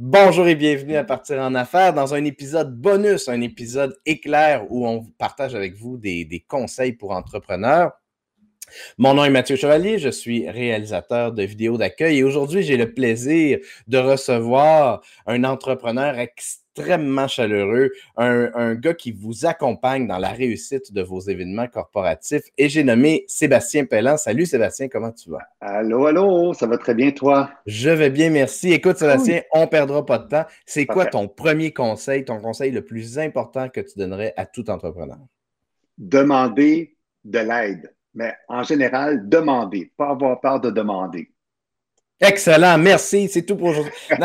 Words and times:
Bonjour 0.00 0.46
et 0.46 0.54
bienvenue 0.54 0.94
à 0.94 1.02
Partir 1.02 1.40
en 1.40 1.56
Affaires 1.56 1.92
dans 1.92 2.14
un 2.14 2.24
épisode 2.24 2.80
bonus, 2.80 3.28
un 3.28 3.40
épisode 3.40 3.98
éclair 4.06 4.64
où 4.70 4.86
on 4.86 5.04
partage 5.18 5.56
avec 5.56 5.74
vous 5.74 5.96
des, 5.96 6.44
conseils 6.46 6.92
pour 6.92 7.10
entrepreneurs. 7.10 7.90
Mon 8.98 9.14
nom 9.14 9.24
est 9.24 9.30
Mathieu 9.30 9.56
Chevalier, 9.56 9.98
je 9.98 10.08
suis 10.08 10.48
réalisateur 10.48 11.32
de 11.32 11.42
vidéos 11.42 11.76
d'accueil 11.76 12.18
et 12.18 12.24
aujourd'hui 12.24 12.62
j'ai 12.62 12.76
le 12.76 12.92
plaisir 12.92 13.58
de 13.86 13.98
recevoir 13.98 15.02
un 15.26 15.44
entrepreneur 15.44 16.18
extrêmement 16.18 17.26
chaleureux, 17.26 17.90
un, 18.16 18.74
gars 18.74 18.94
qui 18.94 19.12
vous 19.12 19.46
accompagne 19.46 20.06
dans 20.06 20.18
la 20.18 20.28
réussite 20.28 20.92
de 20.92 21.02
vos 21.02 21.20
événements 21.20 21.66
corporatifs. 21.66 22.44
Et 22.56 22.68
j'ai 22.68 22.84
nommé 22.84 23.24
Sébastien 23.26 23.84
Pellan. 23.84 24.16
Salut 24.16 24.46
Sébastien, 24.46 24.88
comment 24.88 25.10
tu 25.10 25.30
vas? 25.30 25.42
Allô, 25.60 26.06
allô, 26.06 26.54
ça 26.54 26.66
va 26.66 26.78
très 26.78 26.94
bien 26.94 27.10
toi? 27.10 27.50
Je 27.66 27.90
vais 27.90 28.10
bien, 28.10 28.30
merci. 28.30 28.72
Écoute 28.72 28.96
Sébastien, 28.96 29.42
on 29.52 29.62
ne 29.62 29.66
perdra 29.66 30.06
pas 30.06 30.18
de 30.18 30.28
temps. 30.28 30.44
C'est 30.66 30.86
quoi 30.86 31.06
ton 31.06 31.26
premier 31.28 31.72
conseil, 31.72 32.24
ton 32.24 32.40
conseil 32.40 32.70
le 32.70 32.84
plus 32.84 33.18
important 33.18 33.68
que 33.68 33.80
tu 33.80 33.98
donnerais 33.98 34.34
à 34.36 34.46
tout 34.46 34.70
entrepreneur? 34.70 35.18
Demander 35.96 36.96
de 37.24 37.38
l'aide. 37.40 37.92
Mais 38.14 38.34
en 38.48 38.62
général, 38.62 39.28
demander, 39.28 39.92
pas 39.96 40.10
avoir 40.10 40.40
peur 40.40 40.60
de 40.60 40.70
demander. 40.70 41.30
Excellent, 42.20 42.78
merci. 42.78 43.28
C'est 43.28 43.42
tout 43.46 43.56
pour 43.56 43.68
aujourd'hui. 43.68 43.92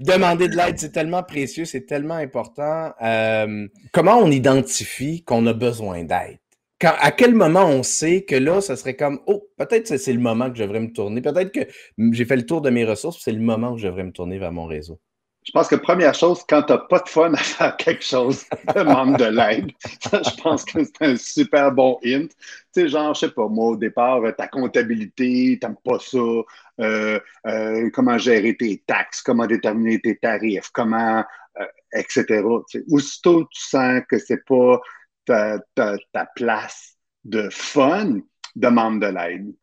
Demander 0.00 0.48
de 0.48 0.56
l'aide, 0.56 0.78
c'est 0.78 0.90
tellement 0.90 1.22
précieux, 1.22 1.64
c'est 1.64 1.86
tellement 1.86 2.16
important. 2.16 2.92
Euh, 3.00 3.68
comment 3.92 4.18
on 4.18 4.32
identifie 4.32 5.22
qu'on 5.22 5.46
a 5.46 5.52
besoin 5.52 6.02
d'aide? 6.04 6.38
à 6.80 7.10
quel 7.10 7.34
moment 7.34 7.66
on 7.66 7.82
sait 7.82 8.22
que 8.22 8.36
là, 8.36 8.60
ça 8.60 8.76
serait 8.76 8.94
comme, 8.94 9.18
oh, 9.26 9.48
peut-être 9.56 9.88
que 9.88 9.96
c'est 9.96 10.12
le 10.12 10.20
moment 10.20 10.48
que 10.48 10.56
je 10.56 10.62
devrais 10.62 10.78
me 10.78 10.92
tourner. 10.92 11.20
Peut-être 11.20 11.50
que 11.50 11.66
j'ai 12.12 12.24
fait 12.24 12.36
le 12.36 12.46
tour 12.46 12.60
de 12.60 12.70
mes 12.70 12.84
ressources, 12.84 13.20
c'est 13.20 13.32
le 13.32 13.40
moment 13.40 13.72
où 13.72 13.78
je 13.78 13.88
devrais 13.88 14.04
me 14.04 14.12
tourner 14.12 14.38
vers 14.38 14.52
mon 14.52 14.64
réseau. 14.66 15.00
Je 15.48 15.52
pense 15.52 15.66
que 15.66 15.76
première 15.76 16.12
chose, 16.12 16.44
quand 16.46 16.62
tu 16.64 16.74
n'as 16.74 16.78
pas 16.78 16.98
de 16.98 17.08
fun 17.08 17.32
à 17.32 17.38
faire 17.38 17.74
quelque 17.78 18.04
chose, 18.04 18.44
demande 18.76 19.16
de 19.16 19.24
l'aide. 19.24 19.72
je 20.02 20.42
pense 20.42 20.62
que 20.62 20.84
c'est 20.84 21.02
un 21.02 21.16
super 21.16 21.72
bon 21.72 21.98
hint. 22.04 22.28
Tu 22.28 22.36
sais, 22.72 22.88
genre, 22.88 23.14
je 23.14 23.20
sais 23.20 23.30
pas, 23.30 23.48
moi, 23.48 23.68
au 23.68 23.76
départ, 23.76 24.20
ta 24.36 24.46
comptabilité, 24.46 25.58
t'aimes 25.58 25.78
pas 25.82 25.98
ça, 26.00 26.18
euh, 26.18 27.18
euh, 27.46 27.88
comment 27.94 28.18
gérer 28.18 28.58
tes 28.58 28.84
taxes, 28.86 29.22
comment 29.22 29.46
déterminer 29.46 29.98
tes 30.00 30.18
tarifs, 30.18 30.68
comment, 30.74 31.24
euh, 31.58 31.66
etc. 31.94 32.42
Aussitôt 32.90 33.44
tu 33.50 33.62
sens 33.62 34.02
que 34.06 34.18
c'est 34.18 34.44
pas 34.44 34.78
ta, 35.24 35.58
ta 35.74 36.26
place 36.36 36.94
de 37.24 37.48
fun, 37.50 38.18
demande 38.54 39.00
de 39.00 39.06
l'aide. 39.06 39.54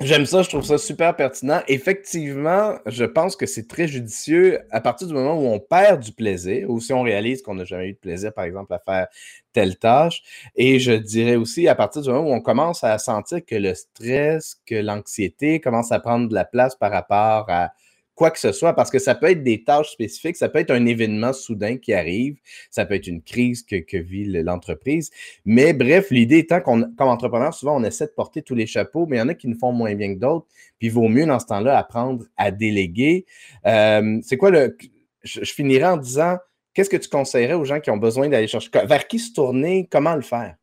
J'aime 0.00 0.26
ça, 0.26 0.42
je 0.42 0.50
trouve 0.50 0.62
ça 0.62 0.76
super 0.76 1.16
pertinent. 1.16 1.62
Effectivement, 1.68 2.74
je 2.84 3.04
pense 3.06 3.34
que 3.34 3.46
c'est 3.46 3.66
très 3.66 3.88
judicieux 3.88 4.60
à 4.70 4.82
partir 4.82 5.06
du 5.08 5.14
moment 5.14 5.40
où 5.40 5.46
on 5.46 5.58
perd 5.58 6.02
du 6.02 6.12
plaisir 6.12 6.68
ou 6.68 6.80
si 6.80 6.92
on 6.92 7.00
réalise 7.00 7.40
qu'on 7.40 7.54
n'a 7.54 7.64
jamais 7.64 7.88
eu 7.88 7.92
de 7.94 7.98
plaisir, 7.98 8.34
par 8.34 8.44
exemple, 8.44 8.74
à 8.74 8.78
faire 8.78 9.06
telle 9.54 9.78
tâche. 9.78 10.22
Et 10.54 10.78
je 10.80 10.92
dirais 10.92 11.36
aussi 11.36 11.66
à 11.66 11.74
partir 11.74 12.02
du 12.02 12.10
moment 12.10 12.28
où 12.28 12.34
on 12.34 12.42
commence 12.42 12.84
à 12.84 12.98
sentir 12.98 13.40
que 13.46 13.54
le 13.54 13.74
stress, 13.74 14.60
que 14.66 14.74
l'anxiété 14.74 15.60
commence 15.60 15.90
à 15.92 15.98
prendre 15.98 16.28
de 16.28 16.34
la 16.34 16.44
place 16.44 16.74
par 16.76 16.92
rapport 16.92 17.46
à 17.48 17.70
quoi 18.16 18.30
que 18.30 18.40
ce 18.40 18.50
soit, 18.50 18.72
parce 18.72 18.90
que 18.90 18.98
ça 18.98 19.14
peut 19.14 19.30
être 19.30 19.44
des 19.44 19.62
tâches 19.62 19.90
spécifiques, 19.90 20.36
ça 20.36 20.48
peut 20.48 20.58
être 20.58 20.72
un 20.72 20.86
événement 20.86 21.32
soudain 21.34 21.76
qui 21.76 21.92
arrive, 21.92 22.38
ça 22.70 22.86
peut 22.86 22.94
être 22.94 23.06
une 23.06 23.22
crise 23.22 23.62
que, 23.62 23.96
vit 23.98 24.24
l'entreprise. 24.42 25.10
Mais 25.44 25.72
bref, 25.74 26.10
l'idée 26.10 26.38
étant 26.38 26.60
qu'on, 26.60 26.82
comme 26.96 27.08
entrepreneur, 27.08 27.54
souvent, 27.54 27.76
on 27.76 27.84
essaie 27.84 28.06
de 28.06 28.12
porter 28.12 28.42
tous 28.42 28.54
les 28.54 28.66
chapeaux, 28.66 29.06
mais 29.06 29.16
il 29.16 29.20
y 29.20 29.22
en 29.22 29.28
a 29.28 29.34
qui 29.34 29.48
nous 29.48 29.58
font 29.58 29.72
moins 29.72 29.94
bien 29.94 30.14
que 30.14 30.18
d'autres. 30.18 30.46
Puis 30.78 30.88
il 30.88 30.92
vaut 30.92 31.08
mieux 31.08 31.26
dans 31.26 31.38
ce 31.38 31.46
temps-là 31.46 31.78
apprendre 31.78 32.24
à 32.36 32.50
déléguer. 32.50 33.26
Euh, 33.66 34.18
c'est 34.22 34.36
quoi 34.36 34.50
le. 34.50 34.76
Je, 35.22 35.44
je 35.44 35.52
finirai 35.52 35.84
en 35.84 35.96
disant 35.96 36.38
qu'est-ce 36.72 36.90
que 36.90 36.96
tu 36.96 37.08
conseillerais 37.08 37.54
aux 37.54 37.64
gens 37.64 37.80
qui 37.80 37.90
ont 37.90 37.96
besoin 37.96 38.28
d'aller 38.28 38.48
chercher? 38.48 38.70
Vers 38.72 39.06
qui 39.06 39.18
se 39.18 39.32
tourner? 39.32 39.88
Comment 39.90 40.14
le 40.14 40.22
faire? 40.22 40.56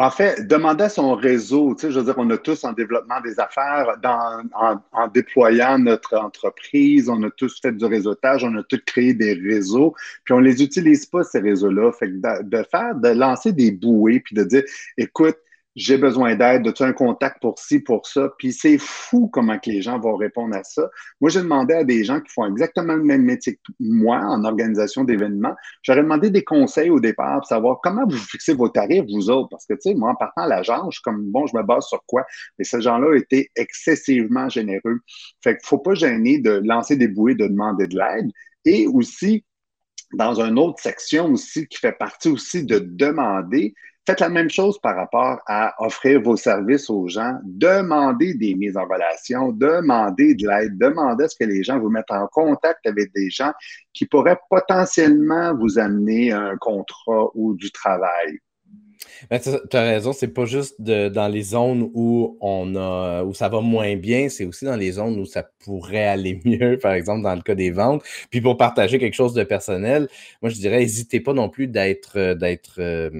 En 0.00 0.10
fait, 0.10 0.46
demander 0.46 0.84
à 0.84 0.88
son 0.88 1.16
réseau, 1.16 1.74
tu 1.74 1.80
sais, 1.80 1.90
je 1.90 1.98
veux 1.98 2.04
dire, 2.04 2.14
on 2.18 2.30
a 2.30 2.38
tous 2.38 2.62
en 2.62 2.72
développement 2.72 3.20
des 3.20 3.40
affaires, 3.40 3.96
en, 4.04 5.08
déployant 5.08 5.76
notre 5.80 6.16
entreprise, 6.16 7.08
on 7.08 7.20
a 7.24 7.30
tous 7.30 7.60
fait 7.60 7.72
du 7.72 7.84
réseautage, 7.84 8.44
on 8.44 8.54
a 8.56 8.62
tous 8.62 8.80
créé 8.86 9.12
des 9.12 9.34
réseaux, 9.34 9.94
puis 10.22 10.34
on 10.34 10.38
les 10.38 10.62
utilise 10.62 11.04
pas, 11.04 11.24
ces 11.24 11.40
réseaux-là. 11.40 11.90
Fait 11.90 12.06
que 12.06 12.42
de, 12.44 12.62
faire, 12.70 12.94
de 12.94 13.08
lancer 13.08 13.50
des 13.50 13.72
bouées, 13.72 14.20
puis 14.20 14.36
de 14.36 14.44
dire, 14.44 14.62
écoute, 14.96 15.36
j'ai 15.78 15.96
besoin 15.96 16.34
d'aide, 16.34 16.66
as-tu 16.66 16.82
un 16.82 16.92
contact 16.92 17.40
pour 17.40 17.56
ci, 17.60 17.78
pour 17.78 18.04
ça? 18.04 18.30
Puis 18.36 18.52
c'est 18.52 18.78
fou 18.78 19.28
comment 19.28 19.60
que 19.60 19.70
les 19.70 19.80
gens 19.80 20.00
vont 20.00 20.16
répondre 20.16 20.56
à 20.56 20.64
ça. 20.64 20.90
Moi, 21.20 21.30
j'ai 21.30 21.40
demandé 21.40 21.72
à 21.72 21.84
des 21.84 22.02
gens 22.02 22.20
qui 22.20 22.32
font 22.32 22.46
exactement 22.46 22.94
le 22.94 23.04
même 23.04 23.22
métier 23.22 23.54
que 23.54 23.72
moi 23.78 24.18
en 24.18 24.44
organisation 24.44 25.04
d'événements. 25.04 25.54
J'aurais 25.82 26.02
demandé 26.02 26.30
des 26.30 26.42
conseils 26.42 26.90
au 26.90 26.98
départ 26.98 27.38
pour 27.38 27.46
savoir 27.46 27.78
comment 27.80 28.04
vous 28.08 28.16
fixez 28.16 28.54
vos 28.54 28.68
tarifs, 28.68 29.04
vous 29.08 29.30
autres. 29.30 29.50
Parce 29.50 29.66
que, 29.66 29.74
tu 29.74 29.82
sais, 29.82 29.94
moi, 29.94 30.10
en 30.10 30.14
partant 30.16 30.42
à 30.42 30.48
l'agence, 30.48 30.94
je 30.94 30.96
suis 30.96 31.02
comme, 31.02 31.30
bon, 31.30 31.46
je 31.46 31.56
me 31.56 31.62
base 31.62 31.84
sur 31.86 32.04
quoi? 32.06 32.26
Mais 32.58 32.64
ces 32.64 32.80
gens-là 32.80 33.16
étaient 33.16 33.48
excessivement 33.54 34.48
généreux. 34.48 34.98
Fait 35.44 35.56
qu'il 35.56 35.66
faut 35.66 35.78
pas 35.78 35.94
gêner 35.94 36.40
de 36.40 36.60
lancer 36.64 36.96
des 36.96 37.06
bouées, 37.06 37.36
de 37.36 37.46
demander 37.46 37.86
de 37.86 37.96
l'aide. 37.96 38.30
Et 38.64 38.88
aussi, 38.88 39.44
dans 40.12 40.40
une 40.40 40.58
autre 40.58 40.82
section 40.82 41.32
aussi 41.32 41.68
qui 41.68 41.78
fait 41.78 41.92
partie 41.92 42.30
aussi 42.30 42.64
de 42.64 42.80
demander, 42.80 43.74
Faites 44.08 44.20
la 44.20 44.30
même 44.30 44.48
chose 44.48 44.78
par 44.80 44.96
rapport 44.96 45.38
à 45.46 45.74
offrir 45.84 46.22
vos 46.22 46.34
services 46.38 46.88
aux 46.88 47.08
gens. 47.08 47.34
Demandez 47.44 48.32
des 48.32 48.54
mises 48.54 48.78
en 48.78 48.86
relation, 48.86 49.52
demandez 49.52 50.34
de 50.34 50.48
l'aide, 50.48 50.78
demandez 50.78 51.24
à 51.24 51.28
ce 51.28 51.36
que 51.36 51.44
les 51.44 51.62
gens 51.62 51.78
vous 51.78 51.90
mettent 51.90 52.10
en 52.10 52.26
contact 52.28 52.86
avec 52.86 53.12
des 53.14 53.28
gens 53.28 53.52
qui 53.92 54.06
pourraient 54.06 54.38
potentiellement 54.48 55.54
vous 55.54 55.78
amener 55.78 56.32
un 56.32 56.56
contrat 56.56 57.26
ou 57.34 57.54
du 57.54 57.70
travail. 57.70 58.38
Ben, 59.30 59.38
tu 59.38 59.76
as 59.76 59.82
raison, 59.82 60.14
c'est 60.14 60.28
pas 60.28 60.46
juste 60.46 60.80
dans 60.80 61.30
les 61.30 61.42
zones 61.42 61.90
où 61.92 62.38
on 62.40 62.76
a 62.76 63.22
où 63.24 63.34
ça 63.34 63.50
va 63.50 63.60
moins 63.60 63.96
bien, 63.96 64.30
c'est 64.30 64.46
aussi 64.46 64.64
dans 64.64 64.76
les 64.76 64.92
zones 64.92 65.20
où 65.20 65.26
ça 65.26 65.44
pourrait 65.66 66.06
aller 66.06 66.40
mieux, 66.46 66.78
par 66.78 66.94
exemple 66.94 67.24
dans 67.24 67.34
le 67.34 67.42
cas 67.42 67.54
des 67.54 67.72
ventes. 67.72 68.02
Puis 68.30 68.40
pour 68.40 68.56
partager 68.56 68.98
quelque 68.98 69.12
chose 69.12 69.34
de 69.34 69.44
personnel, 69.44 70.08
moi 70.40 70.48
je 70.48 70.56
dirais 70.56 70.78
n'hésitez 70.78 71.20
pas 71.20 71.34
non 71.34 71.50
plus 71.50 71.66
d'être 71.66 72.32
d'être 72.32 72.76
euh, 72.78 73.10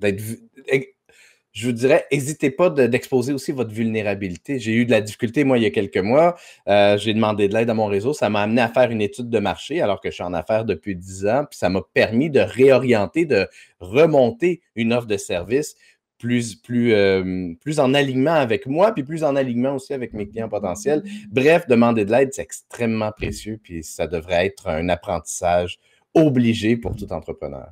je 0.00 1.66
vous 1.66 1.72
dirais, 1.72 2.04
n'hésitez 2.12 2.50
pas 2.50 2.68
d'exposer 2.68 3.32
aussi 3.32 3.50
votre 3.50 3.72
vulnérabilité. 3.72 4.58
J'ai 4.58 4.74
eu 4.74 4.84
de 4.84 4.90
la 4.90 5.00
difficulté, 5.00 5.42
moi, 5.42 5.56
il 5.56 5.62
y 5.62 5.66
a 5.66 5.70
quelques 5.70 5.96
mois. 5.96 6.36
Euh, 6.68 6.98
j'ai 6.98 7.14
demandé 7.14 7.48
de 7.48 7.54
l'aide 7.54 7.70
à 7.70 7.74
mon 7.74 7.86
réseau. 7.86 8.12
Ça 8.12 8.28
m'a 8.28 8.42
amené 8.42 8.60
à 8.60 8.68
faire 8.68 8.90
une 8.90 9.00
étude 9.00 9.30
de 9.30 9.38
marché 9.38 9.80
alors 9.80 10.02
que 10.02 10.10
je 10.10 10.16
suis 10.16 10.22
en 10.22 10.34
affaires 10.34 10.66
depuis 10.66 10.94
10 10.94 11.26
ans. 11.26 11.44
Puis 11.48 11.58
ça 11.58 11.70
m'a 11.70 11.80
permis 11.94 12.28
de 12.28 12.40
réorienter, 12.40 13.24
de 13.24 13.48
remonter 13.80 14.60
une 14.74 14.92
offre 14.92 15.06
de 15.06 15.16
service 15.16 15.76
plus, 16.18 16.56
plus, 16.56 16.92
euh, 16.92 17.54
plus 17.60 17.80
en 17.80 17.94
alignement 17.94 18.34
avec 18.34 18.66
moi, 18.66 18.92
puis 18.92 19.02
plus 19.02 19.24
en 19.24 19.34
alignement 19.34 19.76
aussi 19.76 19.94
avec 19.94 20.12
mes 20.12 20.28
clients 20.28 20.50
potentiels. 20.50 21.02
Bref, 21.30 21.66
demander 21.68 22.04
de 22.04 22.12
l'aide, 22.12 22.30
c'est 22.32 22.42
extrêmement 22.42 23.12
précieux, 23.12 23.58
puis 23.62 23.82
ça 23.82 24.06
devrait 24.06 24.46
être 24.46 24.68
un 24.68 24.88
apprentissage 24.88 25.78
obligé 26.14 26.76
pour 26.76 26.96
tout 26.96 27.10
entrepreneur. 27.12 27.68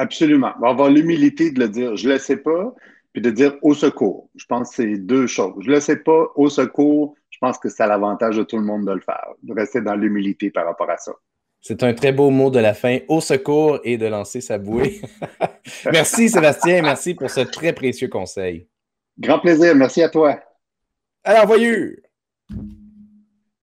Absolument. 0.00 0.52
On 0.56 0.60
va 0.62 0.68
avoir 0.70 0.88
l'humilité 0.88 1.50
de 1.50 1.60
le 1.60 1.68
dire, 1.68 1.94
je 1.94 2.08
ne 2.08 2.14
le 2.14 2.18
sais 2.18 2.38
pas, 2.38 2.74
puis 3.12 3.20
de 3.20 3.30
dire 3.30 3.56
au 3.60 3.74
secours. 3.74 4.30
Je 4.34 4.46
pense 4.46 4.70
que 4.70 4.76
c'est 4.76 4.96
deux 4.96 5.26
choses. 5.26 5.52
Je 5.60 5.68
ne 5.68 5.74
le 5.74 5.80
sais 5.80 5.96
pas, 5.96 6.28
au 6.36 6.48
secours, 6.48 7.14
je 7.28 7.36
pense 7.38 7.58
que 7.58 7.68
c'est 7.68 7.82
à 7.82 7.86
l'avantage 7.86 8.38
de 8.38 8.42
tout 8.42 8.56
le 8.56 8.62
monde 8.62 8.86
de 8.86 8.92
le 8.92 9.00
faire, 9.00 9.28
de 9.42 9.52
rester 9.52 9.82
dans 9.82 9.94
l'humilité 9.94 10.50
par 10.50 10.64
rapport 10.64 10.88
à 10.88 10.96
ça. 10.96 11.12
C'est 11.60 11.82
un 11.82 11.92
très 11.92 12.12
beau 12.12 12.30
mot 12.30 12.48
de 12.48 12.60
la 12.60 12.72
fin, 12.72 13.00
au 13.08 13.20
secours 13.20 13.78
et 13.84 13.98
de 13.98 14.06
lancer 14.06 14.40
sa 14.40 14.56
bouée. 14.56 15.02
merci 15.92 16.30
Sébastien, 16.30 16.80
merci 16.80 17.12
pour 17.12 17.28
ce 17.28 17.40
très 17.40 17.74
précieux 17.74 18.08
conseil. 18.08 18.66
Grand 19.18 19.38
plaisir, 19.38 19.76
merci 19.76 20.02
à 20.02 20.08
toi. 20.08 20.40
Alors, 21.24 21.46
voyez 21.46 21.96